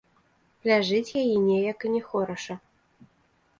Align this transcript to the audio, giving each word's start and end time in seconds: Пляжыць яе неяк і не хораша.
Пляжыць 0.63 1.15
яе 1.23 1.35
неяк 1.51 1.79
і 1.89 1.93
не 1.99 2.01
хораша. 2.09 2.59